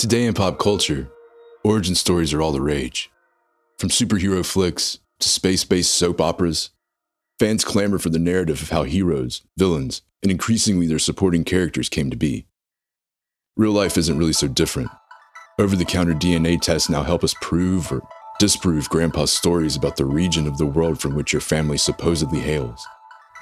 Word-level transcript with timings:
Today 0.00 0.24
in 0.24 0.32
pop 0.32 0.58
culture, 0.58 1.10
origin 1.62 1.94
stories 1.94 2.32
are 2.32 2.40
all 2.40 2.52
the 2.52 2.62
rage. 2.62 3.10
From 3.78 3.90
superhero 3.90 4.42
flicks 4.42 4.98
to 5.18 5.28
space 5.28 5.62
based 5.64 5.94
soap 5.94 6.22
operas, 6.22 6.70
fans 7.38 7.66
clamor 7.66 7.98
for 7.98 8.08
the 8.08 8.18
narrative 8.18 8.62
of 8.62 8.70
how 8.70 8.84
heroes, 8.84 9.42
villains, 9.58 10.00
and 10.22 10.32
increasingly 10.32 10.86
their 10.86 10.98
supporting 10.98 11.44
characters 11.44 11.90
came 11.90 12.08
to 12.08 12.16
be. 12.16 12.46
Real 13.58 13.72
life 13.72 13.98
isn't 13.98 14.16
really 14.16 14.32
so 14.32 14.48
different. 14.48 14.88
Over 15.58 15.76
the 15.76 15.84
counter 15.84 16.14
DNA 16.14 16.58
tests 16.58 16.88
now 16.88 17.02
help 17.02 17.22
us 17.22 17.34
prove 17.42 17.92
or 17.92 18.00
disprove 18.38 18.88
Grandpa's 18.88 19.30
stories 19.30 19.76
about 19.76 19.98
the 19.98 20.06
region 20.06 20.46
of 20.46 20.56
the 20.56 20.64
world 20.64 20.98
from 20.98 21.14
which 21.14 21.34
your 21.34 21.42
family 21.42 21.76
supposedly 21.76 22.40
hails, 22.40 22.86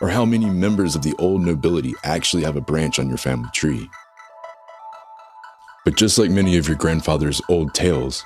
or 0.00 0.08
how 0.08 0.24
many 0.24 0.46
members 0.50 0.96
of 0.96 1.04
the 1.04 1.14
old 1.20 1.40
nobility 1.40 1.94
actually 2.02 2.42
have 2.42 2.56
a 2.56 2.60
branch 2.60 2.98
on 2.98 3.08
your 3.08 3.16
family 3.16 3.48
tree. 3.54 3.88
But 5.88 5.96
just 5.96 6.18
like 6.18 6.30
many 6.30 6.58
of 6.58 6.68
your 6.68 6.76
grandfather's 6.76 7.40
old 7.48 7.72
tales, 7.72 8.22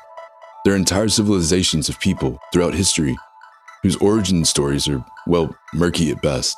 there 0.65 0.75
are 0.75 0.77
entire 0.77 1.09
civilizations 1.09 1.89
of 1.89 2.01
people 2.01 2.41
throughout 2.53 2.75
history 2.75 3.17
whose 3.85 3.95
origin 3.99 4.45
stories 4.45 4.89
are, 4.89 5.05
well, 5.29 5.57
murky 5.73 6.11
at 6.11 6.21
best. 6.23 6.57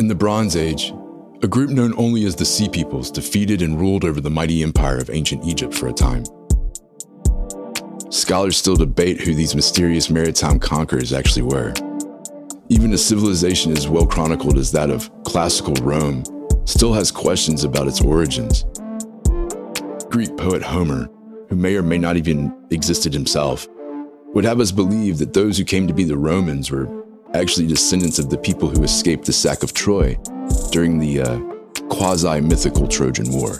In 0.00 0.08
the 0.08 0.16
Bronze 0.16 0.56
Age, 0.56 0.92
a 1.44 1.46
group 1.46 1.70
known 1.70 1.94
only 1.96 2.24
as 2.24 2.34
the 2.34 2.44
Sea 2.44 2.68
Peoples 2.68 3.12
defeated 3.12 3.62
and 3.62 3.78
ruled 3.78 4.04
over 4.04 4.20
the 4.20 4.28
mighty 4.28 4.64
empire 4.64 4.98
of 4.98 5.10
ancient 5.10 5.44
Egypt 5.44 5.72
for 5.72 5.86
a 5.86 5.92
time. 5.92 6.24
Scholars 8.10 8.56
still 8.56 8.74
debate 8.74 9.20
who 9.20 9.36
these 9.36 9.54
mysterious 9.54 10.10
maritime 10.10 10.58
conquerors 10.58 11.12
actually 11.12 11.42
were. 11.42 11.72
Even 12.70 12.92
a 12.92 12.98
civilization 12.98 13.70
as 13.70 13.86
well 13.86 14.04
chronicled 14.04 14.58
as 14.58 14.72
that 14.72 14.90
of 14.90 15.08
classical 15.34 15.74
Rome 15.82 16.22
still 16.64 16.92
has 16.92 17.10
questions 17.10 17.64
about 17.64 17.88
its 17.88 18.00
origins. 18.00 18.64
Greek 20.08 20.36
poet 20.36 20.62
Homer, 20.62 21.10
who 21.48 21.56
may 21.56 21.74
or 21.74 21.82
may 21.82 21.98
not 21.98 22.16
even 22.16 22.54
existed 22.70 23.12
himself, 23.12 23.66
would 24.26 24.44
have 24.44 24.60
us 24.60 24.70
believe 24.70 25.18
that 25.18 25.32
those 25.32 25.58
who 25.58 25.64
came 25.64 25.88
to 25.88 25.92
be 25.92 26.04
the 26.04 26.16
Romans 26.16 26.70
were 26.70 26.88
actually 27.34 27.66
descendants 27.66 28.20
of 28.20 28.30
the 28.30 28.38
people 28.38 28.68
who 28.68 28.84
escaped 28.84 29.24
the 29.24 29.32
sack 29.32 29.64
of 29.64 29.74
Troy 29.74 30.16
during 30.70 31.00
the 31.00 31.22
uh, 31.22 31.40
quasi 31.88 32.40
mythical 32.40 32.86
Trojan 32.86 33.32
War. 33.32 33.58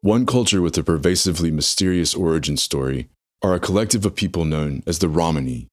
One 0.00 0.26
culture 0.26 0.60
with 0.60 0.76
a 0.78 0.82
pervasively 0.82 1.52
mysterious 1.52 2.12
origin 2.12 2.56
story 2.56 3.08
are 3.40 3.54
a 3.54 3.60
collective 3.60 4.04
of 4.04 4.16
people 4.16 4.44
known 4.44 4.82
as 4.84 4.98
the 4.98 5.08
Romani. 5.08 5.68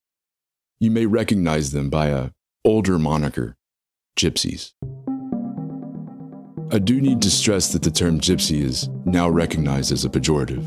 You 0.81 0.89
may 0.89 1.05
recognize 1.05 1.69
them 1.73 1.91
by 1.91 2.07
a 2.07 2.31
older 2.65 2.97
moniker, 2.97 3.55
gypsies. 4.17 4.71
I 6.71 6.79
do 6.79 6.99
need 6.99 7.21
to 7.21 7.29
stress 7.29 7.71
that 7.73 7.83
the 7.83 7.91
term 7.91 8.19
gypsy 8.19 8.63
is 8.63 8.89
now 9.05 9.29
recognized 9.29 9.91
as 9.91 10.05
a 10.05 10.09
pejorative. 10.09 10.65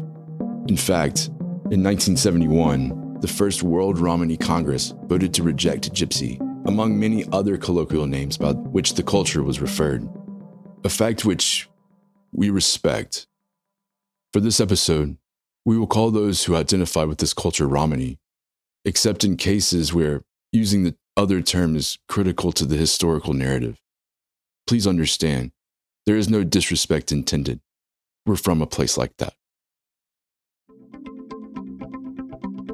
In 0.70 0.76
fact, 0.76 1.30
in 1.72 1.82
1971, 1.82 3.19
the 3.22 3.26
first 3.26 3.64
World 3.64 3.98
Romani 3.98 4.36
Congress 4.36 4.94
voted 5.06 5.34
to 5.34 5.42
reject 5.42 5.92
gypsy, 5.92 6.41
among 6.69 6.96
many 6.96 7.25
other 7.32 7.56
colloquial 7.56 8.06
names 8.06 8.38
by 8.38 8.52
which 8.52 8.94
the 8.94 9.02
culture 9.02 9.42
was 9.42 9.60
referred, 9.60 10.08
a 10.84 10.88
fact 10.88 11.25
which 11.25 11.69
we 12.31 12.50
respect. 12.50 13.26
For 14.32 14.38
this 14.38 14.60
episode, 14.60 15.16
we 15.64 15.76
will 15.76 15.88
call 15.88 16.12
those 16.12 16.44
who 16.44 16.54
identify 16.54 17.02
with 17.02 17.19
this 17.19 17.34
culture 17.34 17.66
Romani, 17.66 18.20
except 18.84 19.24
in 19.24 19.36
cases 19.36 19.92
where 19.92 20.22
using 20.52 20.84
the 20.84 20.94
other 21.16 21.40
term 21.40 21.76
is 21.76 21.98
critical 22.08 22.52
to 22.52 22.64
the 22.64 22.76
historical 22.76 23.32
narrative. 23.32 23.80
Please 24.66 24.86
understand, 24.86 25.52
there 26.06 26.16
is 26.16 26.28
no 26.28 26.44
disrespect 26.44 27.12
intended. 27.12 27.60
We're 28.26 28.36
from 28.36 28.62
a 28.62 28.66
place 28.66 28.96
like 28.96 29.16
that. 29.18 29.34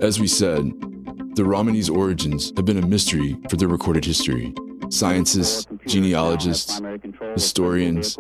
As 0.01 0.19
we 0.19 0.27
said, 0.27 0.71
the 1.35 1.45
Romani's 1.45 1.91
origins 1.91 2.53
have 2.57 2.65
been 2.65 2.83
a 2.83 2.87
mystery 2.87 3.39
for 3.49 3.57
their 3.57 3.69
recorded 3.69 4.05
history. 4.05 4.55
Scientists, 4.89 5.67
genealogists, 5.87 6.81
historians, 7.35 8.17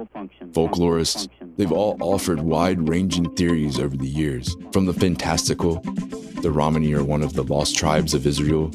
folklorists, 0.52 1.28
they've 1.56 1.72
all 1.72 1.96
offered 2.00 2.40
wide 2.40 2.88
ranging 2.88 3.34
theories 3.34 3.80
over 3.80 3.96
the 3.96 4.06
years, 4.06 4.56
from 4.72 4.86
the 4.86 4.92
fantastical, 4.92 5.82
the 6.42 6.50
Romani 6.50 6.92
are 6.94 7.04
one 7.04 7.22
of 7.22 7.34
the 7.34 7.44
lost 7.44 7.76
tribes 7.76 8.14
of 8.14 8.26
Israel, 8.26 8.70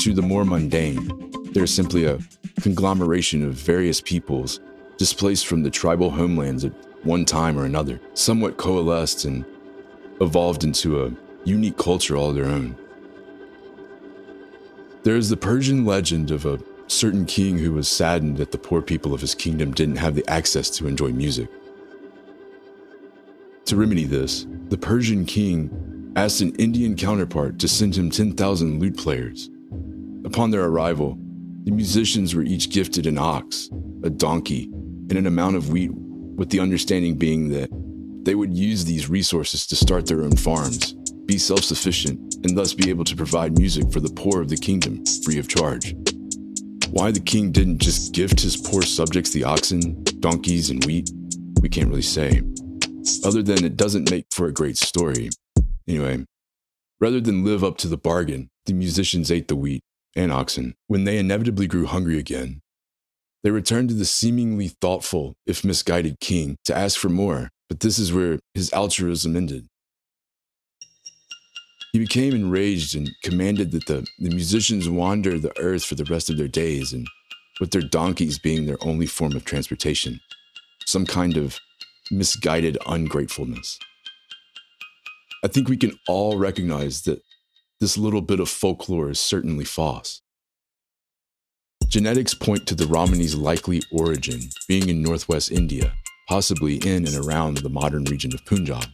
to 0.00 0.12
the 0.12 0.22
more 0.22 0.44
mundane. 0.44 1.30
They're 1.52 1.66
simply 1.66 2.04
a 2.04 2.18
conglomeration 2.60 3.42
of 3.44 3.54
various 3.54 4.00
peoples 4.00 4.60
displaced 4.98 5.46
from 5.46 5.62
the 5.62 5.70
tribal 5.70 6.10
homelands 6.10 6.64
at 6.64 6.72
one 7.04 7.24
time 7.24 7.58
or 7.58 7.64
another, 7.64 8.00
somewhat 8.14 8.58
coalesced 8.58 9.24
and 9.24 9.44
evolved 10.20 10.64
into 10.64 11.02
a 11.02 11.12
unique 11.44 11.78
culture 11.78 12.16
all 12.16 12.32
their 12.32 12.44
own. 12.44 12.76
There 15.02 15.16
is 15.16 15.30
the 15.30 15.36
Persian 15.36 15.86
legend 15.86 16.30
of 16.30 16.44
a 16.44 16.60
certain 16.86 17.24
king 17.24 17.58
who 17.58 17.72
was 17.72 17.88
saddened 17.88 18.36
that 18.36 18.52
the 18.52 18.58
poor 18.58 18.82
people 18.82 19.14
of 19.14 19.22
his 19.22 19.34
kingdom 19.34 19.72
didn't 19.72 19.96
have 19.96 20.14
the 20.14 20.28
access 20.28 20.68
to 20.70 20.86
enjoy 20.86 21.08
music. 21.08 21.48
To 23.66 23.76
remedy 23.76 24.04
this, 24.04 24.46
the 24.68 24.76
Persian 24.76 25.24
king 25.24 25.99
asked 26.16 26.40
an 26.40 26.54
Indian 26.56 26.96
counterpart 26.96 27.58
to 27.58 27.68
send 27.68 27.96
him 27.96 28.10
10,000 28.10 28.80
lute 28.80 28.96
players. 28.96 29.48
Upon 30.24 30.50
their 30.50 30.64
arrival, 30.64 31.16
the 31.64 31.70
musicians 31.70 32.34
were 32.34 32.42
each 32.42 32.70
gifted 32.70 33.06
an 33.06 33.18
ox, 33.18 33.68
a 34.02 34.10
donkey, 34.10 34.64
and 34.64 35.12
an 35.12 35.26
amount 35.26 35.56
of 35.56 35.70
wheat, 35.70 35.92
with 35.92 36.50
the 36.50 36.60
understanding 36.60 37.16
being 37.16 37.50
that 37.50 37.70
they 38.24 38.34
would 38.34 38.56
use 38.56 38.84
these 38.84 39.08
resources 39.08 39.66
to 39.66 39.76
start 39.76 40.06
their 40.06 40.22
own 40.22 40.36
farms, 40.36 40.94
be 41.26 41.38
self 41.38 41.64
sufficient, 41.64 42.34
and 42.44 42.56
thus 42.56 42.74
be 42.74 42.90
able 42.90 43.04
to 43.04 43.16
provide 43.16 43.58
music 43.58 43.90
for 43.92 44.00
the 44.00 44.12
poor 44.12 44.40
of 44.40 44.48
the 44.48 44.56
kingdom 44.56 45.04
free 45.24 45.38
of 45.38 45.48
charge. 45.48 45.94
Why 46.90 47.12
the 47.12 47.20
king 47.20 47.52
didn't 47.52 47.78
just 47.78 48.12
gift 48.12 48.40
his 48.40 48.56
poor 48.56 48.82
subjects 48.82 49.30
the 49.30 49.44
oxen, 49.44 50.02
donkeys, 50.18 50.70
and 50.70 50.84
wheat, 50.84 51.10
we 51.60 51.68
can't 51.68 51.88
really 51.88 52.02
say. 52.02 52.42
Other 53.24 53.42
than 53.42 53.64
it 53.64 53.76
doesn't 53.76 54.10
make 54.10 54.26
for 54.32 54.46
a 54.46 54.52
great 54.52 54.76
story. 54.76 55.30
Anyway, 55.90 56.24
rather 57.00 57.20
than 57.20 57.44
live 57.44 57.64
up 57.64 57.76
to 57.76 57.88
the 57.88 57.96
bargain, 57.96 58.48
the 58.64 58.72
musicians 58.72 59.28
ate 59.28 59.48
the 59.48 59.56
wheat 59.56 59.82
and 60.14 60.30
oxen. 60.30 60.76
When 60.86 61.02
they 61.02 61.18
inevitably 61.18 61.66
grew 61.66 61.86
hungry 61.86 62.16
again, 62.16 62.60
they 63.42 63.50
returned 63.50 63.88
to 63.88 63.96
the 63.96 64.04
seemingly 64.04 64.68
thoughtful, 64.68 65.34
if 65.46 65.64
misguided 65.64 66.20
king 66.20 66.56
to 66.66 66.76
ask 66.76 66.96
for 66.96 67.08
more, 67.08 67.50
but 67.68 67.80
this 67.80 67.98
is 67.98 68.12
where 68.12 68.38
his 68.54 68.72
altruism 68.72 69.34
ended. 69.34 69.66
He 71.92 71.98
became 71.98 72.34
enraged 72.34 72.94
and 72.94 73.10
commanded 73.24 73.72
that 73.72 73.86
the, 73.86 74.06
the 74.20 74.30
musicians 74.30 74.88
wander 74.88 75.40
the 75.40 75.58
earth 75.58 75.84
for 75.84 75.96
the 75.96 76.04
rest 76.04 76.30
of 76.30 76.36
their 76.36 76.46
days, 76.46 76.92
and 76.92 77.08
with 77.58 77.72
their 77.72 77.82
donkeys 77.82 78.38
being 78.38 78.66
their 78.66 78.78
only 78.82 79.06
form 79.06 79.34
of 79.34 79.44
transportation. 79.44 80.20
Some 80.86 81.04
kind 81.04 81.36
of 81.36 81.58
misguided 82.12 82.78
ungratefulness. 82.86 83.80
I 85.42 85.48
think 85.48 85.68
we 85.68 85.76
can 85.76 85.92
all 86.06 86.36
recognize 86.36 87.02
that 87.02 87.22
this 87.80 87.96
little 87.96 88.20
bit 88.20 88.40
of 88.40 88.48
folklore 88.48 89.10
is 89.10 89.18
certainly 89.18 89.64
false. 89.64 90.20
Genetics 91.88 92.34
point 92.34 92.66
to 92.68 92.74
the 92.74 92.86
Romani's 92.86 93.34
likely 93.34 93.82
origin 93.90 94.40
being 94.68 94.88
in 94.88 95.02
northwest 95.02 95.50
India, 95.50 95.94
possibly 96.28 96.76
in 96.76 97.06
and 97.06 97.16
around 97.16 97.58
the 97.58 97.70
modern 97.70 98.04
region 98.04 98.32
of 98.34 98.44
Punjab. 98.44 98.84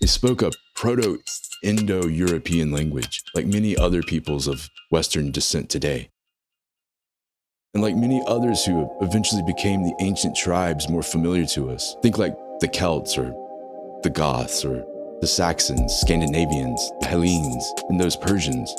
They 0.00 0.06
spoke 0.06 0.42
a 0.42 0.50
Proto 0.74 1.18
Indo 1.62 2.06
European 2.06 2.70
language, 2.72 3.22
like 3.34 3.46
many 3.46 3.76
other 3.76 4.02
peoples 4.02 4.48
of 4.48 4.68
Western 4.90 5.30
descent 5.30 5.68
today. 5.68 6.10
And 7.74 7.82
like 7.82 7.94
many 7.94 8.22
others 8.26 8.64
who 8.64 8.90
eventually 9.02 9.42
became 9.42 9.82
the 9.82 9.94
ancient 10.00 10.34
tribes 10.34 10.88
more 10.88 11.02
familiar 11.02 11.44
to 11.46 11.70
us, 11.70 11.94
think 12.02 12.18
like 12.18 12.34
the 12.60 12.68
Celts 12.68 13.18
or 13.18 13.34
the 14.02 14.10
Goths 14.10 14.64
or 14.64 14.84
the 15.20 15.26
Saxons, 15.26 15.94
Scandinavians, 15.94 16.90
the 17.00 17.06
Hellenes, 17.06 17.72
and 17.88 18.00
those 18.00 18.16
Persians. 18.16 18.74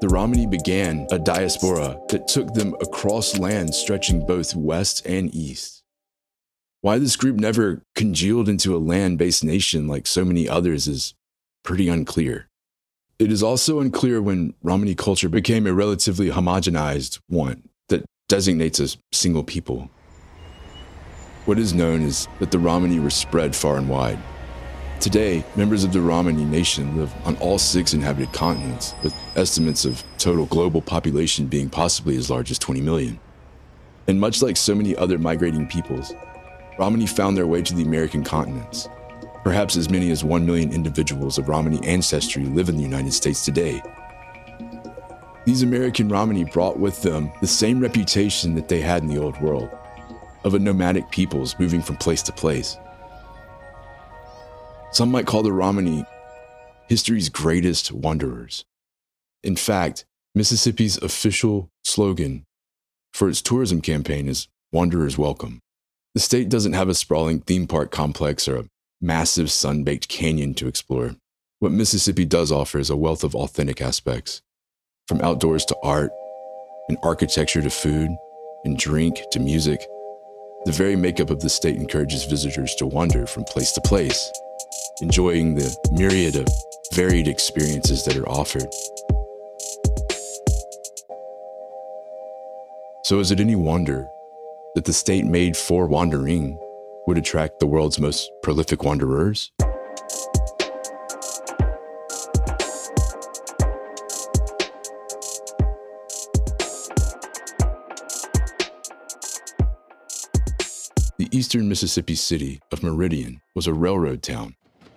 The 0.00 0.08
Romani 0.08 0.46
began 0.46 1.06
a 1.10 1.18
diaspora 1.18 1.98
that 2.10 2.28
took 2.28 2.54
them 2.54 2.74
across 2.80 3.38
lands 3.38 3.76
stretching 3.76 4.24
both 4.24 4.54
west 4.54 5.04
and 5.06 5.34
east. 5.34 5.82
Why 6.80 6.98
this 6.98 7.16
group 7.16 7.36
never 7.36 7.82
congealed 7.96 8.48
into 8.48 8.76
a 8.76 8.78
land 8.78 9.18
based 9.18 9.42
nation 9.42 9.88
like 9.88 10.06
so 10.06 10.24
many 10.24 10.48
others 10.48 10.86
is 10.86 11.14
pretty 11.64 11.88
unclear. 11.88 12.48
It 13.18 13.32
is 13.32 13.42
also 13.42 13.80
unclear 13.80 14.22
when 14.22 14.54
Romani 14.62 14.94
culture 14.94 15.28
became 15.28 15.66
a 15.66 15.72
relatively 15.72 16.30
homogenized 16.30 17.18
one 17.26 17.68
that 17.88 18.04
designates 18.28 18.78
a 18.78 18.96
single 19.12 19.42
people. 19.42 19.90
What 21.48 21.58
is 21.58 21.72
known 21.72 22.02
is 22.02 22.28
that 22.40 22.50
the 22.50 22.58
Romani 22.58 23.00
were 23.00 23.08
spread 23.08 23.56
far 23.56 23.78
and 23.78 23.88
wide. 23.88 24.18
Today, 25.00 25.42
members 25.56 25.82
of 25.82 25.94
the 25.94 26.00
Romani 26.02 26.44
nation 26.44 26.94
live 26.98 27.10
on 27.24 27.38
all 27.38 27.56
six 27.56 27.94
inhabited 27.94 28.34
continents, 28.34 28.94
with 29.02 29.14
estimates 29.34 29.86
of 29.86 30.04
total 30.18 30.44
global 30.44 30.82
population 30.82 31.46
being 31.46 31.70
possibly 31.70 32.18
as 32.18 32.28
large 32.28 32.50
as 32.50 32.58
20 32.58 32.82
million. 32.82 33.18
And 34.08 34.20
much 34.20 34.42
like 34.42 34.58
so 34.58 34.74
many 34.74 34.94
other 34.94 35.16
migrating 35.16 35.66
peoples, 35.66 36.12
Romani 36.78 37.06
found 37.06 37.34
their 37.34 37.46
way 37.46 37.62
to 37.62 37.72
the 37.72 37.82
American 37.82 38.22
continents. 38.22 38.86
Perhaps 39.42 39.78
as 39.78 39.88
many 39.88 40.10
as 40.10 40.22
1 40.22 40.44
million 40.44 40.70
individuals 40.70 41.38
of 41.38 41.48
Romani 41.48 41.80
ancestry 41.82 42.44
live 42.44 42.68
in 42.68 42.76
the 42.76 42.82
United 42.82 43.14
States 43.14 43.42
today. 43.42 43.80
These 45.46 45.62
American 45.62 46.10
Romani 46.10 46.44
brought 46.44 46.78
with 46.78 47.00
them 47.00 47.32
the 47.40 47.46
same 47.46 47.80
reputation 47.80 48.54
that 48.54 48.68
they 48.68 48.82
had 48.82 49.02
in 49.02 49.08
the 49.08 49.16
Old 49.16 49.40
World 49.40 49.70
of 50.44 50.54
a 50.54 50.58
nomadic 50.58 51.10
peoples 51.10 51.58
moving 51.58 51.82
from 51.82 51.96
place 51.96 52.22
to 52.22 52.32
place. 52.32 52.76
Some 54.92 55.10
might 55.10 55.26
call 55.26 55.42
the 55.42 55.52
Romani 55.52 56.04
history's 56.88 57.28
greatest 57.28 57.92
wanderers. 57.92 58.64
In 59.42 59.56
fact, 59.56 60.04
Mississippi's 60.34 60.96
official 60.98 61.70
slogan 61.84 62.44
for 63.12 63.28
its 63.28 63.42
tourism 63.42 63.80
campaign 63.80 64.28
is 64.28 64.48
Wanderers 64.72 65.18
Welcome. 65.18 65.60
The 66.14 66.20
state 66.20 66.48
doesn't 66.48 66.72
have 66.72 66.88
a 66.88 66.94
sprawling 66.94 67.40
theme 67.40 67.66
park 67.66 67.90
complex 67.90 68.48
or 68.48 68.56
a 68.56 68.64
massive 69.00 69.50
sun 69.50 69.84
baked 69.84 70.08
canyon 70.08 70.54
to 70.54 70.68
explore. 70.68 71.16
What 71.58 71.72
Mississippi 71.72 72.24
does 72.24 72.52
offer 72.52 72.78
is 72.78 72.90
a 72.90 72.96
wealth 72.96 73.24
of 73.24 73.34
authentic 73.34 73.80
aspects, 73.80 74.42
from 75.06 75.20
outdoors 75.20 75.64
to 75.66 75.76
art, 75.82 76.10
and 76.88 76.96
architecture 77.02 77.62
to 77.62 77.70
food, 77.70 78.10
and 78.64 78.78
drink 78.78 79.20
to 79.32 79.40
music. 79.40 79.86
The 80.64 80.72
very 80.72 80.96
makeup 80.96 81.30
of 81.30 81.40
the 81.40 81.48
state 81.48 81.76
encourages 81.76 82.24
visitors 82.24 82.74
to 82.76 82.86
wander 82.86 83.26
from 83.26 83.44
place 83.44 83.72
to 83.72 83.80
place, 83.80 84.30
enjoying 85.00 85.54
the 85.54 85.74
myriad 85.92 86.36
of 86.36 86.48
varied 86.92 87.28
experiences 87.28 88.04
that 88.04 88.16
are 88.16 88.28
offered. 88.28 88.68
So, 93.04 93.20
is 93.20 93.30
it 93.30 93.40
any 93.40 93.56
wonder 93.56 94.08
that 94.74 94.84
the 94.84 94.92
state 94.92 95.24
made 95.24 95.56
for 95.56 95.86
wandering 95.86 96.58
would 97.06 97.16
attract 97.16 97.60
the 97.60 97.66
world's 97.66 97.98
most 97.98 98.30
prolific 98.42 98.84
wanderers? 98.84 99.50
Eastern 111.38 111.68
Mississippi 111.68 112.16
city 112.16 112.60
of 112.72 112.82
Meridian 112.82 113.40
was 113.54 113.68
a 113.68 113.72
railroad 113.72 114.24
town. 114.24 114.56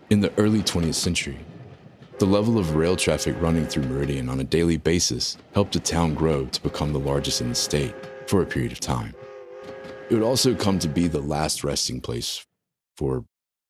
In 0.09 0.21
the 0.21 0.33
early 0.39 0.61
20th 0.61 0.95
century, 0.95 1.37
the 2.17 2.25
level 2.25 2.57
of 2.57 2.75
rail 2.75 2.95
traffic 2.95 3.39
running 3.39 3.67
through 3.67 3.83
Meridian 3.83 4.27
on 4.27 4.39
a 4.39 4.43
daily 4.43 4.77
basis 4.77 5.37
helped 5.53 5.73
the 5.73 5.79
town 5.79 6.15
grow 6.15 6.47
to 6.47 6.61
become 6.63 6.93
the 6.93 6.99
largest 6.99 7.41
in 7.41 7.49
the 7.49 7.53
state 7.53 7.93
for 8.25 8.41
a 8.41 8.45
period 8.47 8.71
of 8.71 8.79
time. 8.79 9.13
It 10.09 10.15
would 10.15 10.23
also 10.23 10.55
come 10.55 10.79
to 10.79 10.87
be 10.87 11.07
the 11.07 11.21
last 11.21 11.63
resting 11.63 12.01
place 12.01 12.43
for 12.97 13.23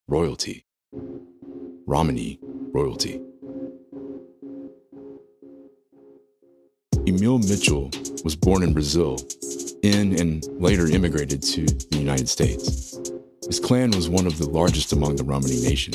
royalty, 0.08 0.64
Romani 1.86 2.40
royalty. 2.72 3.20
Emil 7.06 7.40
Mitchell 7.40 7.92
was 8.24 8.38
born 8.38 8.64
in 8.64 8.72
Brazil 8.72 9.18
in 9.84 10.20
and 10.20 10.46
later 10.62 10.88
immigrated 10.88 11.42
to 11.42 11.66
the 11.66 11.98
United 11.98 12.30
States. 12.30 13.00
His 13.48 13.60
clan 13.60 13.92
was 13.92 14.10
one 14.10 14.28
of 14.28 14.38
the 14.38 14.50
largest 14.50 14.94
among 14.94 15.16
the 15.16 15.24
Romani 15.24 15.62
nation, 15.62 15.94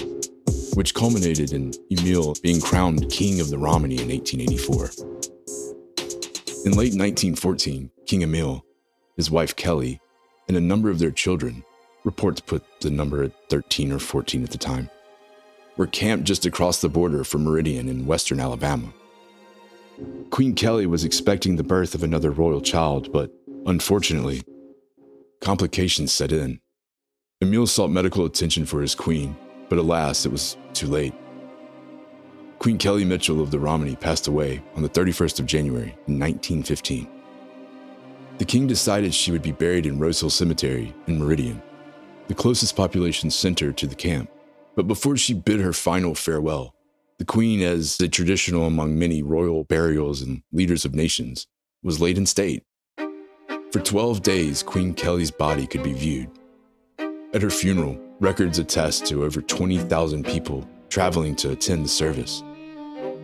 which 0.75 0.95
culminated 0.95 1.53
in 1.53 1.73
Emil 1.91 2.35
being 2.43 2.61
crowned 2.61 3.11
king 3.11 3.41
of 3.41 3.51
the 3.51 3.59
Romani 3.59 3.97
in 3.97 4.09
1884. 4.09 4.91
In 6.67 6.73
late 6.73 6.95
1914, 6.95 7.91
King 8.07 8.23
Emil, 8.23 8.65
his 9.17 9.31
wife 9.31 9.55
Kelly, 9.55 10.01
and 10.49 10.57
a 10.57 10.61
number 10.61 10.91
of 10.91 10.99
their 10.99 11.13
children, 11.13 11.65
reports 12.05 12.41
put 12.41 12.63
the 12.81 12.91
number 12.91 13.23
at 13.23 13.33
13 13.51 13.93
or 13.93 13.99
14 13.99 14.43
at 14.43 14.51
the 14.51 14.59
time, 14.59 14.91
were 15.77 15.87
camped 15.87 16.25
just 16.25 16.45
across 16.45 16.81
the 16.81 16.89
border 16.89 17.25
from 17.25 17.45
Meridian 17.45 17.89
in 17.89 18.07
western 18.07 18.41
Alabama. 18.41 18.93
Queen 20.31 20.55
Kelly 20.55 20.87
was 20.87 21.05
expecting 21.05 21.57
the 21.57 21.63
birth 21.63 21.95
of 21.95 22.03
another 22.03 22.31
royal 22.31 22.61
child, 22.61 23.13
but 23.13 23.33
Unfortunately, 23.67 24.45
complications 25.41 26.13
set 26.13 26.31
in. 26.31 26.61
Emil 27.43 27.67
sought 27.67 27.91
medical 27.91 28.25
attention 28.25 28.65
for 28.65 28.81
his 28.81 28.95
queen, 28.95 29.37
but 29.69 29.77
alas, 29.77 30.25
it 30.25 30.31
was 30.31 30.57
too 30.73 30.87
late. 30.87 31.13
Queen 32.61 32.79
Kelly 32.79 33.05
Mitchell 33.05 33.41
of 33.41 33.51
the 33.51 33.59
Romani 33.59 33.97
passed 33.97 34.29
away 34.29 34.63
on 34.77 34.83
the 34.83 34.89
31st 34.89 35.41
of 35.41 35.47
January 35.47 35.97
1915. 36.07 37.09
The 38.39 38.45
king 38.45 38.69
decided 38.69 39.13
she 39.13 39.33
would 39.33 39.43
be 39.43 39.51
buried 39.51 39.87
in 39.87 39.99
Rose 39.99 40.21
Hill 40.21 40.31
Cemetery 40.31 40.95
in 41.09 41.19
Meridian, 41.19 41.61
the 42.29 42.35
closest 42.35 42.77
population 42.77 43.31
center 43.31 43.73
to 43.73 43.87
the 43.89 43.97
camp. 43.97 44.31
But 44.77 44.87
before 44.87 45.17
she 45.17 45.35
bid 45.35 45.59
her 45.59 45.73
final 45.73 46.15
farewell, 46.15 46.73
the 47.19 47.25
queen, 47.25 47.63
as 47.63 48.01
is 48.01 48.11
traditional 48.11 48.67
among 48.67 48.97
many 48.97 49.25
royal 49.25 49.65
burials 49.65 50.23
and 50.23 50.43
leaders 50.53 50.85
of 50.85 50.95
nations, 50.95 51.49
was 51.83 52.01
laid 52.01 52.17
in 52.17 52.27
state 52.27 52.63
for 53.77 53.83
12 53.83 54.23
days, 54.23 54.63
Queen 54.63 54.95
Kelly's 54.95 55.31
body 55.31 55.67
could 55.67 55.83
be 55.83 55.93
viewed. 55.93 56.31
At 57.35 57.43
her 57.43 57.51
funeral, 57.51 58.01
records 58.21 58.59
attest 58.59 59.05
to 59.09 59.23
over 59.23 59.43
20,000 59.43 60.25
people 60.25 60.67
traveling 60.89 61.37
to 61.37 61.51
attend 61.51 61.85
the 61.85 61.89
service, 61.91 62.43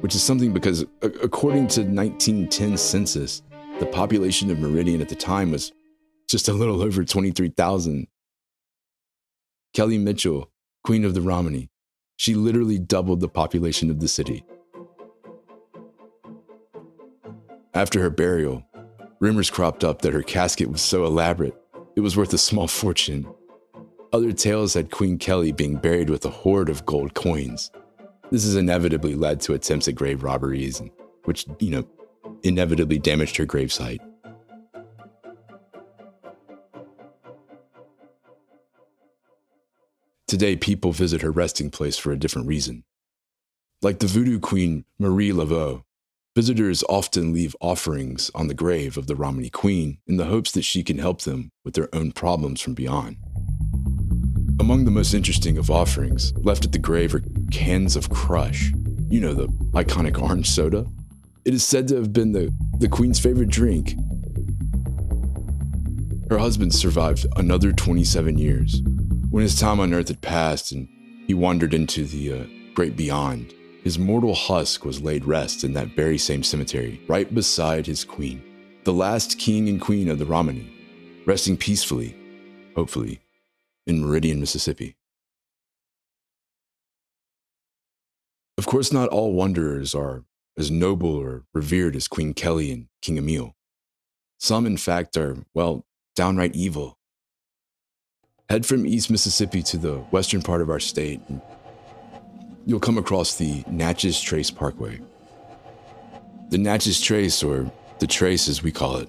which 0.00 0.14
is 0.14 0.22
something 0.22 0.52
because, 0.52 0.84
according 1.00 1.68
to 1.68 1.80
1910 1.80 2.76
census, 2.76 3.40
the 3.80 3.86
population 3.86 4.50
of 4.50 4.58
Meridian 4.58 5.00
at 5.00 5.08
the 5.08 5.14
time 5.14 5.52
was 5.52 5.72
just 6.28 6.48
a 6.48 6.52
little 6.52 6.82
over 6.82 7.02
23,000. 7.02 8.06
Kelly 9.72 9.96
Mitchell, 9.96 10.50
Queen 10.84 11.06
of 11.06 11.14
the 11.14 11.22
Romani, 11.22 11.70
she 12.18 12.34
literally 12.34 12.78
doubled 12.78 13.20
the 13.20 13.28
population 13.28 13.90
of 13.90 14.00
the 14.00 14.08
city. 14.08 14.44
After 17.72 18.02
her 18.02 18.10
burial, 18.10 18.66
Rumors 19.22 19.50
cropped 19.50 19.84
up 19.84 20.02
that 20.02 20.12
her 20.12 20.22
casket 20.24 20.68
was 20.68 20.82
so 20.82 21.04
elaborate, 21.04 21.54
it 21.94 22.00
was 22.00 22.16
worth 22.16 22.32
a 22.32 22.38
small 22.38 22.66
fortune. 22.82 23.32
Other 24.12 24.32
tales 24.32 24.74
had 24.74 24.90
Queen 24.90 25.16
Kelly 25.16 25.52
being 25.52 25.76
buried 25.76 26.10
with 26.10 26.24
a 26.24 26.28
hoard 26.28 26.68
of 26.68 26.84
gold 26.84 27.14
coins. 27.14 27.70
This 28.32 28.42
has 28.42 28.56
inevitably 28.56 29.14
led 29.14 29.40
to 29.42 29.54
attempts 29.54 29.86
at 29.86 29.94
grave 29.94 30.24
robberies, 30.24 30.82
which, 31.22 31.46
you 31.60 31.70
know, 31.70 31.84
inevitably 32.42 32.98
damaged 32.98 33.36
her 33.36 33.46
gravesite. 33.46 34.00
Today, 40.26 40.56
people 40.56 40.90
visit 40.90 41.22
her 41.22 41.30
resting 41.30 41.70
place 41.70 41.96
for 41.96 42.10
a 42.10 42.18
different 42.18 42.48
reason. 42.48 42.82
Like 43.82 44.00
the 44.00 44.08
voodoo 44.08 44.40
queen 44.40 44.84
Marie 44.98 45.30
Laveau, 45.30 45.84
Visitors 46.34 46.82
often 46.88 47.34
leave 47.34 47.54
offerings 47.60 48.30
on 48.34 48.46
the 48.48 48.54
grave 48.54 48.96
of 48.96 49.06
the 49.06 49.14
Romani 49.14 49.50
queen 49.50 49.98
in 50.06 50.16
the 50.16 50.24
hopes 50.24 50.50
that 50.52 50.62
she 50.62 50.82
can 50.82 50.96
help 50.96 51.20
them 51.20 51.50
with 51.62 51.74
their 51.74 51.94
own 51.94 52.10
problems 52.10 52.58
from 52.58 52.72
beyond. 52.72 53.18
Among 54.58 54.86
the 54.86 54.90
most 54.90 55.12
interesting 55.12 55.58
of 55.58 55.70
offerings 55.70 56.32
left 56.38 56.64
at 56.64 56.72
the 56.72 56.78
grave 56.78 57.14
are 57.14 57.20
cans 57.50 57.96
of 57.96 58.08
crush. 58.08 58.72
You 59.10 59.20
know, 59.20 59.34
the 59.34 59.48
iconic 59.74 60.18
orange 60.22 60.48
soda. 60.48 60.86
It 61.44 61.52
is 61.52 61.64
said 61.66 61.86
to 61.88 61.96
have 61.96 62.14
been 62.14 62.32
the, 62.32 62.50
the 62.78 62.88
queen's 62.88 63.20
favorite 63.20 63.50
drink. 63.50 63.94
Her 66.30 66.38
husband 66.38 66.74
survived 66.74 67.26
another 67.36 67.72
27 67.72 68.38
years. 68.38 68.80
When 69.28 69.42
his 69.42 69.60
time 69.60 69.80
on 69.80 69.92
earth 69.92 70.08
had 70.08 70.22
passed 70.22 70.72
and 70.72 70.88
he 71.26 71.34
wandered 71.34 71.74
into 71.74 72.06
the 72.06 72.32
uh, 72.32 72.44
great 72.74 72.96
beyond, 72.96 73.52
his 73.82 73.98
mortal 73.98 74.34
husk 74.34 74.84
was 74.84 75.02
laid 75.02 75.24
rest 75.24 75.64
in 75.64 75.72
that 75.74 75.96
very 75.96 76.18
same 76.18 76.42
cemetery, 76.42 77.00
right 77.08 77.32
beside 77.34 77.86
his 77.86 78.04
queen, 78.04 78.42
the 78.84 78.92
last 78.92 79.38
king 79.38 79.68
and 79.68 79.80
queen 79.80 80.08
of 80.08 80.18
the 80.18 80.26
Romani, 80.26 80.72
resting 81.26 81.56
peacefully, 81.56 82.16
hopefully, 82.76 83.20
in 83.86 84.04
Meridian, 84.04 84.40
Mississippi. 84.40 84.96
Of 88.56 88.66
course, 88.66 88.92
not 88.92 89.08
all 89.08 89.32
wanderers 89.32 89.94
are 89.94 90.24
as 90.56 90.70
noble 90.70 91.16
or 91.16 91.44
revered 91.52 91.96
as 91.96 92.06
Queen 92.06 92.34
Kelly 92.34 92.70
and 92.70 92.86
King 93.00 93.18
Emil. 93.18 93.56
Some, 94.38 94.66
in 94.66 94.76
fact, 94.76 95.16
are, 95.16 95.38
well, 95.54 95.86
downright 96.14 96.54
evil. 96.54 96.98
Head 98.48 98.66
from 98.66 98.86
East 98.86 99.10
Mississippi 99.10 99.62
to 99.64 99.78
the 99.78 99.94
western 100.10 100.42
part 100.42 100.60
of 100.60 100.68
our 100.68 100.80
state 100.80 101.20
and 101.28 101.40
you'll 102.66 102.80
come 102.80 102.98
across 102.98 103.36
the 103.36 103.64
Natchez 103.68 104.20
Trace 104.20 104.50
Parkway. 104.50 105.00
The 106.50 106.58
Natchez 106.58 107.00
Trace, 107.00 107.42
or 107.42 107.70
the 107.98 108.06
Trace 108.06 108.48
as 108.48 108.62
we 108.62 108.72
call 108.72 108.96
it, 108.96 109.08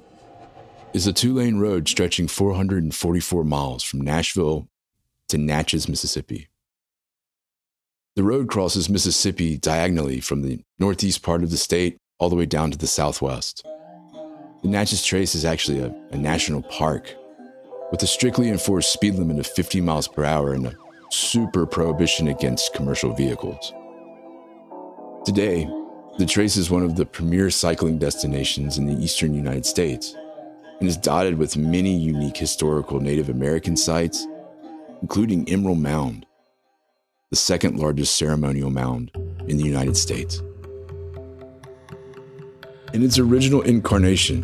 is 0.93 1.07
a 1.07 1.13
two 1.13 1.33
lane 1.33 1.57
road 1.57 1.88
stretching 1.88 2.27
444 2.27 3.43
miles 3.43 3.83
from 3.83 4.01
Nashville 4.01 4.67
to 5.29 5.38
Natchez, 5.38 5.89
Mississippi. 5.89 6.48
The 8.15 8.24
road 8.24 8.48
crosses 8.48 8.89
Mississippi 8.89 9.57
diagonally 9.57 10.19
from 10.19 10.43
the 10.43 10.62
northeast 10.77 11.24
part 11.24 11.43
of 11.43 11.50
the 11.50 11.57
state 11.57 11.98
all 12.19 12.29
the 12.29 12.36
way 12.36 12.45
down 12.45 12.69
to 12.72 12.77
the 12.77 12.88
southwest. 12.88 13.65
The 14.62 14.69
Natchez 14.69 15.03
Trace 15.03 15.36
is 15.36 15.45
actually 15.45 15.79
a, 15.79 15.93
a 16.12 16.17
national 16.17 16.62
park 16.62 17.13
with 17.91 18.03
a 18.03 18.07
strictly 18.07 18.50
enforced 18.50 18.93
speed 18.93 19.15
limit 19.15 19.39
of 19.39 19.48
50 19.48 19.81
miles 19.81 20.07
per 20.07 20.24
hour 20.24 20.53
and 20.53 20.67
a 20.67 20.75
super 21.13 21.65
prohibition 21.65 22.27
against 22.27 22.74
commercial 22.74 23.13
vehicles. 23.13 23.72
Today, 25.25 25.70
the 26.17 26.25
Trace 26.25 26.58
is 26.58 26.72
one 26.72 26.84
of 26.84 26.96
the 26.96 27.05
premier 27.05 27.50
cycling 27.50 27.98
destinations 27.98 28.77
in 28.77 28.86
the 28.86 29.01
eastern 29.03 29.34
United 29.34 29.65
States 29.65 30.15
and 30.79 30.89
is 30.89 30.98
dotted 30.98 31.38
with 31.38 31.55
many 31.55 31.96
unique 31.96 32.38
historical 32.38 33.00
Native 33.00 33.29
American 33.29 33.77
sites, 33.77 34.27
including 35.01 35.48
Emerald 35.50 35.79
Mound, 35.79 36.25
the 37.29 37.36
second 37.36 37.77
largest 37.79 38.15
ceremonial 38.15 38.70
mound 38.70 39.12
in 39.48 39.58
the 39.58 39.63
United 39.63 39.96
States. 39.96 40.41
In 42.93 43.03
its 43.03 43.17
original 43.17 43.62
incarnation, 43.62 44.43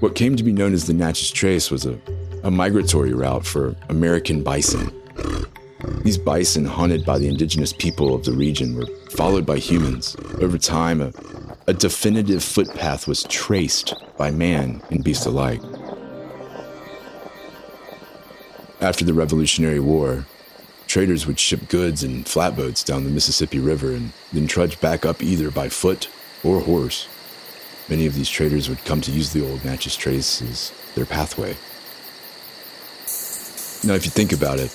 what 0.00 0.14
came 0.14 0.36
to 0.36 0.42
be 0.42 0.52
known 0.52 0.72
as 0.72 0.86
the 0.86 0.92
Natchez 0.92 1.30
Trace 1.30 1.70
was 1.70 1.86
a, 1.86 2.00
a 2.42 2.50
migratory 2.50 3.12
route 3.12 3.46
for 3.46 3.76
American 3.88 4.42
bison. 4.42 4.92
These 6.02 6.18
bison, 6.18 6.64
hunted 6.64 7.04
by 7.04 7.18
the 7.18 7.28
indigenous 7.28 7.72
people 7.72 8.14
of 8.14 8.24
the 8.24 8.32
region, 8.32 8.76
were 8.76 8.86
followed 9.10 9.46
by 9.46 9.58
humans. 9.58 10.16
Over 10.40 10.58
time, 10.58 11.00
a, 11.00 11.12
a 11.66 11.72
definitive 11.72 12.42
footpath 12.42 13.06
was 13.06 13.24
traced 13.24 13.94
by 14.16 14.30
man 14.30 14.82
and 14.90 15.02
beast 15.02 15.26
alike. 15.26 15.60
After 18.80 19.04
the 19.04 19.14
Revolutionary 19.14 19.80
War, 19.80 20.26
traders 20.86 21.26
would 21.26 21.40
ship 21.40 21.68
goods 21.68 22.04
in 22.04 22.24
flatboats 22.24 22.82
down 22.84 23.04
the 23.04 23.10
Mississippi 23.10 23.58
River 23.58 23.92
and 23.92 24.12
then 24.32 24.46
trudge 24.46 24.80
back 24.80 25.06
up 25.06 25.22
either 25.22 25.50
by 25.50 25.68
foot 25.68 26.08
or 26.44 26.60
horse. 26.60 27.08
Many 27.88 28.06
of 28.06 28.14
these 28.14 28.28
traders 28.28 28.68
would 28.68 28.84
come 28.84 29.00
to 29.02 29.12
use 29.12 29.32
the 29.32 29.48
old 29.48 29.64
Natchez 29.64 29.96
Trace 29.96 30.42
as 30.42 30.72
their 30.94 31.06
pathway. 31.06 31.56
Now, 33.86 33.94
if 33.94 34.04
you 34.04 34.10
think 34.10 34.32
about 34.32 34.58
it, 34.58 34.70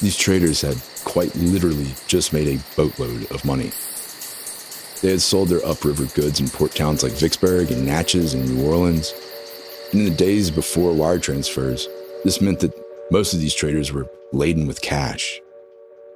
these 0.00 0.16
traders 0.16 0.60
had 0.62 0.80
quite 1.04 1.34
literally 1.36 1.88
just 2.06 2.32
made 2.32 2.48
a 2.48 2.62
boatload 2.76 3.30
of 3.30 3.44
money. 3.44 3.70
They 5.02 5.10
had 5.10 5.22
sold 5.22 5.48
their 5.48 5.64
upriver 5.64 6.06
goods 6.14 6.40
in 6.40 6.48
port 6.48 6.74
towns 6.74 7.02
like 7.02 7.12
Vicksburg 7.12 7.70
and 7.70 7.86
Natchez 7.86 8.34
and 8.34 8.48
New 8.48 8.66
Orleans. 8.66 9.14
And 9.92 10.00
in 10.00 10.04
the 10.06 10.14
days 10.14 10.50
before 10.50 10.92
wire 10.92 11.18
transfers, 11.18 11.88
this 12.24 12.40
meant 12.40 12.60
that 12.60 12.74
most 13.10 13.34
of 13.34 13.40
these 13.40 13.54
traders 13.54 13.92
were 13.92 14.08
laden 14.32 14.66
with 14.66 14.82
cash. 14.82 15.40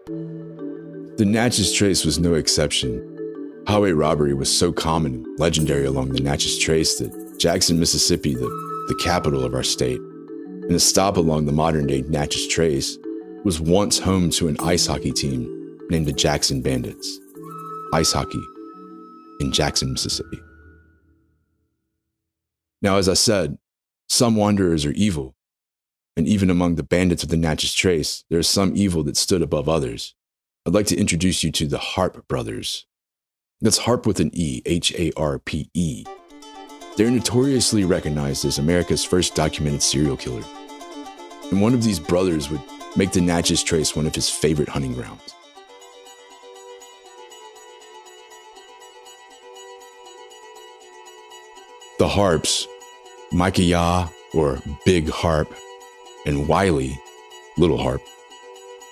The 0.07 1.25
Natchez 1.27 1.73
Trace 1.73 2.05
was 2.05 2.19
no 2.19 2.35
exception. 2.35 3.11
Highway 3.67 3.93
robbery 3.93 4.35
was 4.35 4.55
so 4.55 4.73
common 4.73 5.15
and 5.15 5.39
legendary 5.39 5.87
along 5.87 6.11
the 6.11 6.21
Natchez 6.21 6.59
Trace 6.59 6.99
that 6.99 7.39
Jackson, 7.39 7.81
Mississippi, 7.81 8.35
the, 8.35 8.85
the 8.89 9.01
capital 9.03 9.45
of 9.45 9.55
our 9.55 9.63
state, 9.63 9.99
and 9.99 10.73
a 10.73 10.81
stop 10.81 11.17
along 11.17 11.47
the 11.47 11.53
modern 11.53 11.87
day 11.87 12.03
Natchez 12.03 12.47
Trace, 12.49 12.99
was 13.45 13.61
once 13.61 13.99
home 13.99 14.31
to 14.31 14.49
an 14.49 14.57
ice 14.61 14.87
hockey 14.87 15.13
team 15.13 15.79
named 15.91 16.07
the 16.07 16.13
Jackson 16.13 16.63
Bandits. 16.63 17.21
Ice 17.93 18.11
hockey 18.11 18.43
in 19.39 19.53
Jackson, 19.53 19.93
Mississippi. 19.93 20.41
Now, 22.81 22.97
as 22.97 23.09
I 23.09 23.15
said, 23.15 23.59
some 24.09 24.37
wanderers 24.37 24.87
are 24.87 24.93
evil, 24.93 25.35
and 26.17 26.27
even 26.27 26.49
among 26.49 26.75
the 26.75 26.83
bandits 26.83 27.23
of 27.23 27.29
the 27.29 27.37
Natchez 27.37 27.75
Trace, 27.75 28.25
there 28.31 28.39
is 28.39 28.49
some 28.49 28.73
evil 28.75 29.03
that 29.05 29.17
stood 29.17 29.43
above 29.43 29.69
others. 29.69 30.15
I'd 30.67 30.75
like 30.75 30.87
to 30.87 30.97
introduce 30.97 31.45
you 31.45 31.53
to 31.53 31.67
the 31.67 31.79
Harpe 31.79 32.27
brothers. 32.27 32.87
That's 33.61 33.79
Harp 33.79 34.07
with 34.07 34.21
an 34.21 34.31
E, 34.33 34.63
H 34.65 34.93
A 34.99 35.13
R 35.17 35.39
P 35.39 35.71
E. 35.75 36.05
They're 36.97 37.11
notoriously 37.11 37.85
recognized 37.85 38.45
as 38.45 38.59
America's 38.59 39.05
first 39.05 39.35
documented 39.35 39.83
serial 39.83 40.17
killer. 40.17 40.45
And 41.51 41.61
one 41.61 41.75
of 41.75 41.83
these 41.83 41.99
brothers 41.99 42.51
would 42.51 42.63
make 42.97 43.13
the 43.13 43.21
Natchez 43.21 43.63
Trace 43.63 43.97
one 43.97 44.07
of 44.07 44.15
his 44.15 44.31
favorite 44.31 44.69
hunting 44.69 44.95
grounds. 44.95 45.35
The 51.99 52.09
Harpes, 52.09 52.67
Micah 53.33 53.63
Yah, 53.63 54.09
or 54.35 54.61
Big 54.85 55.09
Harpe, 55.09 55.55
and 56.27 56.49
Wiley, 56.49 57.01
Little 57.57 57.79
Harpe, 57.79 58.03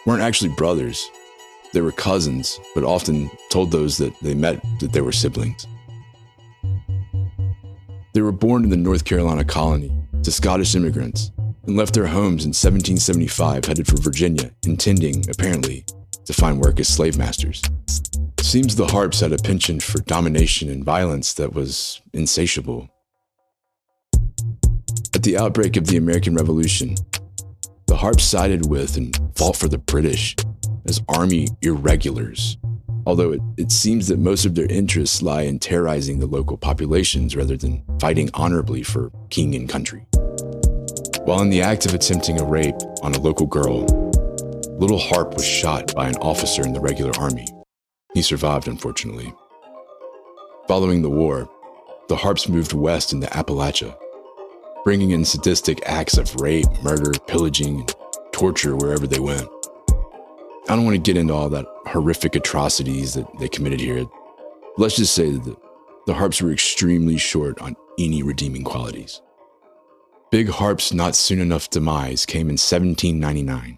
weren't 0.07 0.23
actually 0.23 0.51
brothers. 0.51 1.11
They 1.73 1.81
were 1.81 1.93
cousins, 1.93 2.61
but 2.75 2.85
often 2.85 3.31
told 3.51 3.71
those 3.71 3.99
that 3.99 4.19
they 4.21 4.35
met 4.35 4.63
that 4.81 4.93
they 4.93 5.01
were 5.01 5.13
siblings. 5.13 5.67
They 8.13 8.21
were 8.21 8.33
born 8.33 8.65
in 8.65 8.71
the 8.71 8.77
North 8.77 9.05
Carolina 9.05 9.45
colony 9.45 9.91
to 10.23 10.31
Scottish 10.31 10.75
immigrants 10.75 11.31
and 11.67 11.77
left 11.77 11.95
their 11.95 12.07
homes 12.07 12.45
in 12.45 12.51
1775, 12.51 13.65
headed 13.65 13.87
for 13.87 13.97
Virginia, 14.01 14.51
intending, 14.67 15.25
apparently, 15.29 15.85
to 16.25 16.33
find 16.33 16.61
work 16.61 16.81
as 16.81 16.89
slave 16.89 17.17
masters. 17.17 17.63
Seems 18.41 18.77
the 18.77 18.87
Harpes 18.87 19.21
had 19.21 19.33
a 19.33 19.39
penchant 19.39 19.83
for 19.83 20.01
domination 20.01 20.69
and 20.69 20.85
violence 20.85 21.33
that 21.35 21.53
was 21.53 22.01
insatiable. 22.13 22.89
At 25.15 25.23
the 25.23 25.39
outbreak 25.39 25.77
of 25.77 25.87
the 25.87 25.97
American 25.97 26.35
Revolution, 26.35 26.97
the 27.87 27.97
Harpes 27.97 28.25
sided 28.25 28.69
with 28.69 28.97
and 28.97 29.19
fought 29.37 29.57
for 29.57 29.69
the 29.69 29.79
British 29.79 30.35
as 30.87 31.03
army 31.09 31.49
irregulars, 31.63 32.57
although 33.07 33.33
it, 33.33 33.41
it 33.57 33.71
seems 33.71 34.09
that 34.09 34.19
most 34.19 34.45
of 34.45 34.55
their 34.55 34.67
interests 34.67 35.23
lie 35.23 35.43
in 35.43 35.59
terrorizing 35.59 36.19
the 36.19 36.27
local 36.27 36.57
populations 36.57 37.37
rather 37.37 37.57
than 37.57 37.85
fighting 38.01 38.31
honorably 38.35 38.83
for 38.83 39.13
king 39.31 39.55
and 39.55 39.69
country. 39.69 40.05
While 41.25 41.41
in 41.41 41.51
the 41.51 41.63
act 41.63 41.87
of 41.87 41.95
attempting 41.95 42.41
a 42.41 42.45
rape 42.45 42.75
on 43.05 43.15
a 43.15 43.21
local 43.21 43.47
girl, 43.47 43.85
Little 44.81 44.99
Harpe 44.99 45.35
was 45.35 45.47
shot 45.47 45.95
by 45.95 46.09
an 46.09 46.17
officer 46.17 46.63
in 46.63 46.73
the 46.73 46.81
regular 46.81 47.13
army. 47.17 47.47
He 48.13 48.23
survived, 48.23 48.67
unfortunately. 48.67 49.33
Following 50.67 51.01
the 51.01 51.11
war, 51.11 51.49
the 52.09 52.17
Harpes 52.17 52.49
moved 52.49 52.73
west 52.73 53.13
into 53.13 53.29
Appalachia, 53.29 53.97
bringing 54.83 55.13
in 55.13 55.25
sadistic 55.25 55.81
acts 55.87 56.19
of 56.19 56.35
rape, 56.41 56.67
murder, 56.83 57.13
pillaging, 57.29 57.79
and 57.79 57.95
torture 58.33 58.75
wherever 58.75 59.07
they 59.07 59.21
went. 59.21 59.49
I 60.69 60.75
don't 60.75 60.85
want 60.85 60.97
to 60.97 61.13
get 61.13 61.17
into 61.17 61.35
all 61.35 61.49
that 61.51 61.67
horrific 61.87 62.35
atrocities 62.35 63.15
that 63.15 63.29
they 63.39 63.49
committed 63.49 63.79
here. 63.79 64.07
Let's 64.77 64.97
just 64.97 65.15
say 65.15 65.31
that 65.31 65.45
the, 65.45 65.57
the 66.07 66.15
Harpes 66.15 66.43
were 66.43 66.51
extremely 66.51 67.17
short 67.17 67.61
on 67.61 67.77
any 67.97 68.25
redeeming 68.25 68.65
qualities. 68.65 69.23
Big 70.33 70.49
Harpe's 70.49 70.95
not 70.95 71.15
soon 71.15 71.43
enough 71.43 71.69
demise 71.69 72.25
came 72.25 72.49
in 72.49 72.55
1799. 72.55 73.77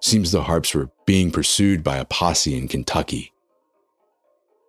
Seems 0.00 0.32
the 0.32 0.44
Harpes 0.44 0.74
were 0.74 0.88
being 1.04 1.30
pursued 1.30 1.84
by 1.84 1.98
a 1.98 2.06
posse 2.06 2.56
in 2.56 2.68
Kentucky. 2.68 3.34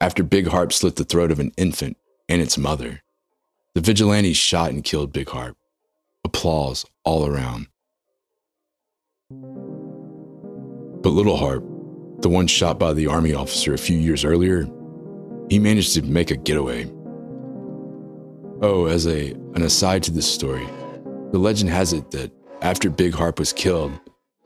After 0.02 0.24
Big 0.24 0.48
Harpe 0.48 0.74
slit 0.74 0.98
the 0.98 1.06
throat 1.06 1.32
of 1.32 1.40
an 1.40 1.54
infant 1.56 1.96
and 2.28 2.42
its 2.42 2.58
mother, 2.58 3.02
the 3.76 3.80
vigilantes 3.80 4.36
shot 4.36 4.72
and 4.72 4.84
killed 4.84 5.14
Big 5.14 5.30
Harpe. 5.30 5.56
Applause 6.26 6.86
all 7.06 7.26
around. 7.26 7.68
But 11.02 11.12
Little 11.12 11.38
Harpe, 11.38 11.64
the 12.22 12.28
one 12.28 12.48
shot 12.48 12.78
by 12.78 12.92
the 12.92 13.08
army 13.08 13.34
officer 13.34 13.74
a 13.74 13.78
few 13.78 13.98
years 13.98 14.26
earlier, 14.26 14.68
he 15.50 15.60
managed 15.60 15.94
to 15.94 16.02
make 16.02 16.30
a 16.30 16.36
getaway. 16.36 16.92
Oh, 18.62 18.88
as 18.88 19.08
a, 19.08 19.32
an 19.32 19.62
aside 19.62 20.04
to 20.04 20.12
this 20.12 20.30
story, 20.30 20.68
the 21.32 21.38
legend 21.38 21.70
has 21.70 21.94
it 21.94 22.10
that 22.12 22.32
after 22.62 22.90
Big 22.90 23.14
Harpe 23.14 23.40
was 23.40 23.54
killed, 23.54 23.92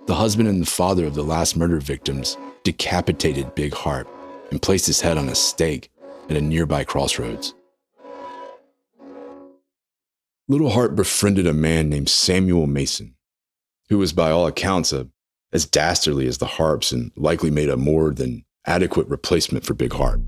the 0.05 0.15
husband 0.15 0.49
and 0.49 0.61
the 0.61 0.69
father 0.69 1.05
of 1.05 1.15
the 1.15 1.23
last 1.23 1.55
murder 1.55 1.79
victims 1.79 2.37
decapitated 2.63 3.55
Big 3.55 3.73
Harpe 3.73 4.09
and 4.51 4.61
placed 4.61 4.85
his 4.85 4.99
head 4.99 5.17
on 5.17 5.29
a 5.29 5.35
stake 5.35 5.89
at 6.29 6.35
a 6.35 6.41
nearby 6.41 6.83
crossroads. 6.83 7.53
Little 10.49 10.71
Harpe 10.71 10.95
befriended 10.95 11.47
a 11.47 11.53
man 11.53 11.89
named 11.89 12.09
Samuel 12.09 12.67
Mason, 12.67 13.15
who 13.89 13.97
was 13.97 14.11
by 14.11 14.29
all 14.29 14.45
accounts 14.45 14.91
a, 14.91 15.07
as 15.53 15.65
dastardly 15.65 16.27
as 16.27 16.39
the 16.39 16.45
Harpes 16.45 16.91
and 16.91 17.11
likely 17.15 17.49
made 17.49 17.69
a 17.69 17.77
more 17.77 18.11
than 18.11 18.43
adequate 18.67 19.07
replacement 19.07 19.65
for 19.65 19.73
Big 19.73 19.91
Harpe. 19.91 20.21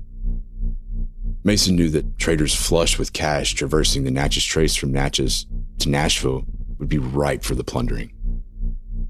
Mason 1.44 1.76
knew 1.76 1.90
that 1.90 2.18
traders 2.18 2.54
flush 2.54 2.98
with 2.98 3.12
cash 3.12 3.52
traversing 3.52 4.04
the 4.04 4.10
Natchez 4.10 4.44
Trace 4.44 4.74
from 4.74 4.90
Natchez 4.90 5.46
to 5.78 5.88
Nashville 5.88 6.44
would 6.78 6.88
be 6.88 6.98
ripe 6.98 7.42
for 7.42 7.54
the 7.54 7.64
plundering. 7.64 8.12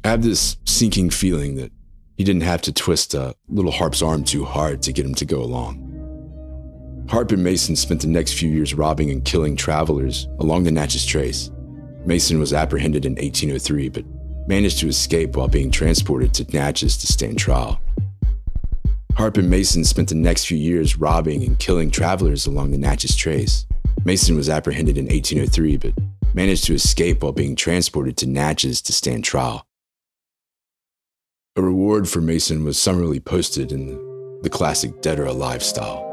I 0.05 0.09
have 0.09 0.23
this 0.23 0.57
sinking 0.65 1.11
feeling 1.11 1.57
that 1.57 1.73
he 2.17 2.25
didn't 2.25 2.43
have 2.43 2.63
to 2.63 2.73
twist 2.73 3.15
a 3.15 3.35
little 3.49 3.73
Harpe's 3.73 4.03
arm 4.03 4.25
too 4.25 4.45
hard 4.45 4.83
to 4.83 4.93
get 4.93 5.05
him 5.05 5.15
to 5.17 5.25
go 5.25 5.43
along. 5.43 5.83
Harpe 7.09 7.33
and 7.33 7.45
Mason 7.45 7.77
spent 7.77 8.01
the 8.01 8.09
next 8.09 8.33
few 8.33 8.51
years 8.51 8.75
robbing 8.75 9.11
and 9.11 9.25
killing 9.25 9.55
travelers 9.55 10.27
along 10.41 10.65
the 10.65 10.71
Natchez 10.71 11.05
Trace. 11.05 11.51
Mason 12.05 12.39
was 12.39 12.53
apprehended 12.53 13.05
in 13.05 13.13
1803, 13.13 13.89
but 13.91 14.05
managed 14.49 14.79
to 14.79 14.89
escape 14.89 15.37
while 15.37 15.49
being 15.49 15.71
transported 15.71 16.33
to 16.35 16.57
Natchez 16.57 16.97
to 16.99 17.07
stand 17.07 17.39
trial. 17.39 17.81
Harpe 19.15 19.39
and 19.39 19.51
Mason 19.51 19.85
spent 19.85 20.09
the 20.09 20.15
next 20.15 20.47
few 20.47 20.59
years 20.59 20.99
robbing 20.99 21.43
and 21.43 21.59
killing 21.59 21.91
travelers 21.91 22.47
along 22.47 22.71
the 22.71 22.79
Natchez 22.79 23.17
Trace. 23.17 23.67
Mason 24.05 24.37
was 24.37 24.49
apprehended 24.49 24.99
in 24.99 25.07
1803, 25.07 25.77
but 25.79 25.95
managed 26.37 26.65
to 26.65 26.75
escape 26.75 27.23
while 27.23 27.33
being 27.33 27.57
transported 27.57 28.17
to 28.19 28.27
Natchez 28.27 28.83
to 28.83 28.93
stand 28.93 29.25
trial. 29.25 29.67
A 31.57 31.63
reward 31.63 32.07
for 32.07 32.21
Mason 32.21 32.63
was 32.63 32.79
summarily 32.79 33.19
posted 33.19 33.73
in 33.73 33.87
the, 33.87 34.51
classic 34.51 35.01
Dead 35.01 35.19
or 35.19 35.25
Alive 35.25 35.61
style. 35.61 36.05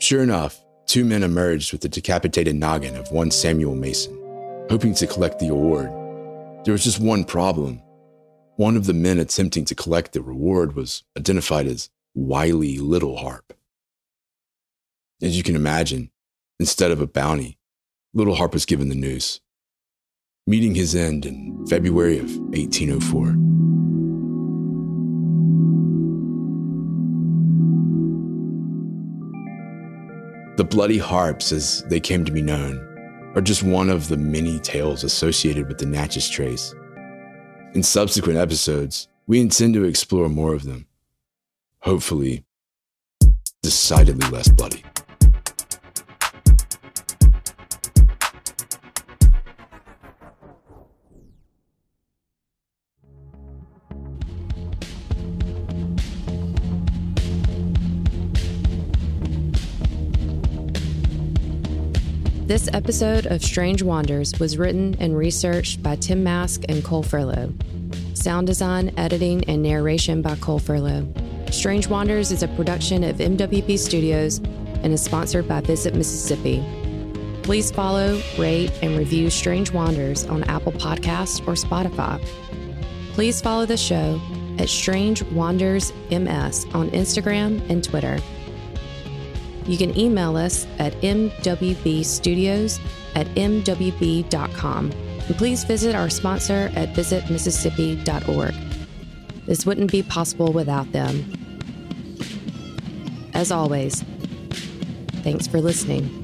Sure 0.00 0.22
enough, 0.22 0.62
two 0.84 1.02
men 1.02 1.22
emerged 1.22 1.72
with 1.72 1.80
the 1.80 1.88
decapitated 1.88 2.56
noggin 2.56 2.94
of 2.94 3.10
one 3.10 3.30
Samuel 3.30 3.74
Mason, 3.74 4.12
hoping 4.68 4.92
to 4.94 5.06
collect 5.06 5.38
the 5.38 5.48
award. 5.48 5.86
There 6.64 6.72
was 6.72 6.84
just 6.84 7.00
one 7.00 7.24
problem. 7.24 7.80
One 8.56 8.76
of 8.76 8.84
the 8.84 8.92
men 8.92 9.18
attempting 9.18 9.64
to 9.66 9.74
collect 9.74 10.12
the 10.12 10.20
reward 10.20 10.74
was 10.74 11.04
identified 11.16 11.66
as 11.66 11.88
Wiley 12.14 12.76
Little 12.76 13.16
Harpe. 13.16 13.54
As 15.22 15.38
you 15.38 15.42
can 15.42 15.56
imagine, 15.56 16.10
instead 16.58 16.90
of 16.90 17.00
a 17.00 17.06
bounty, 17.06 17.59
Little 18.12 18.34
Harpe 18.34 18.54
was 18.54 18.66
given 18.66 18.88
the 18.88 18.96
news, 18.96 19.40
meeting 20.44 20.74
his 20.74 20.96
end 20.96 21.24
in 21.26 21.64
February 21.68 22.18
of 22.18 22.28
1804. 22.38 23.36
The 30.56 30.64
Bloody 30.64 30.98
Harpes, 30.98 31.52
as 31.52 31.84
they 31.84 32.00
came 32.00 32.24
to 32.24 32.32
be 32.32 32.42
known, 32.42 32.78
are 33.36 33.40
just 33.40 33.62
one 33.62 33.88
of 33.88 34.08
the 34.08 34.16
many 34.16 34.58
tales 34.58 35.04
associated 35.04 35.68
with 35.68 35.78
the 35.78 35.86
Natchez 35.86 36.28
Trace. 36.28 36.74
In 37.74 37.84
subsequent 37.84 38.40
episodes, 38.40 39.06
we 39.28 39.40
intend 39.40 39.74
to 39.74 39.84
explore 39.84 40.28
more 40.28 40.52
of 40.52 40.64
them. 40.64 40.88
Hopefully, 41.82 42.44
decidedly 43.62 44.28
less 44.30 44.48
bloody. 44.48 44.82
This 62.60 62.74
episode 62.74 63.24
of 63.24 63.42
Strange 63.42 63.82
Wanders 63.82 64.38
was 64.38 64.58
written 64.58 64.94
and 65.00 65.16
researched 65.16 65.82
by 65.82 65.96
Tim 65.96 66.22
Mask 66.22 66.60
and 66.68 66.84
Cole 66.84 67.02
Furlow. 67.02 67.54
Sound 68.14 68.46
design, 68.46 68.92
editing, 68.98 69.42
and 69.48 69.62
narration 69.62 70.20
by 70.20 70.36
Cole 70.36 70.60
Furlow. 70.60 71.10
Strange 71.50 71.88
Wanders 71.88 72.30
is 72.30 72.42
a 72.42 72.48
production 72.48 73.02
of 73.02 73.16
MWB 73.16 73.78
Studios 73.78 74.40
and 74.82 74.92
is 74.92 75.02
sponsored 75.02 75.48
by 75.48 75.62
Visit 75.62 75.94
Mississippi. 75.94 76.62
Please 77.44 77.70
follow, 77.70 78.20
rate, 78.38 78.70
and 78.82 78.98
review 78.98 79.30
Strange 79.30 79.72
Wanders 79.72 80.26
on 80.26 80.44
Apple 80.44 80.72
Podcasts 80.72 81.40
or 81.48 81.54
Spotify. 81.54 82.22
Please 83.14 83.40
follow 83.40 83.64
the 83.64 83.78
show 83.78 84.20
at 84.58 84.68
Strange 84.68 85.22
Wanders 85.22 85.94
MS 86.10 86.66
on 86.74 86.90
Instagram 86.90 87.66
and 87.70 87.82
Twitter. 87.82 88.18
You 89.70 89.78
can 89.78 89.96
email 89.96 90.36
us 90.36 90.66
at 90.80 90.94
mwbstudios 90.94 92.80
at 93.14 93.28
mwb.com. 93.28 94.90
And 94.90 95.36
please 95.36 95.62
visit 95.62 95.94
our 95.94 96.10
sponsor 96.10 96.72
at 96.74 96.92
visitmississippi.org. 96.94 98.54
This 99.46 99.64
wouldn't 99.64 99.92
be 99.92 100.02
possible 100.02 100.52
without 100.52 100.90
them. 100.90 101.32
As 103.32 103.52
always, 103.52 104.02
thanks 105.22 105.46
for 105.46 105.60
listening. 105.60 106.19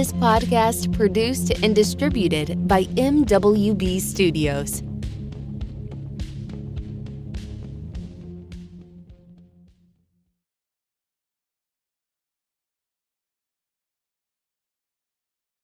This 0.00 0.14
podcast 0.14 0.96
produced 0.96 1.62
and 1.62 1.76
distributed 1.76 2.66
by 2.66 2.84
MWB 2.84 4.00
Studios. 4.00 4.82